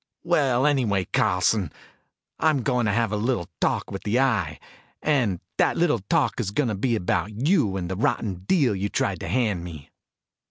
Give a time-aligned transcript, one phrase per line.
[0.23, 1.71] "Well anyway, Carlson,
[2.39, 4.59] I'm going to have a little talk with the Eye.
[5.03, 8.89] And that little talk is going to be about you and the rotten deal you
[8.89, 9.91] tried to hand me."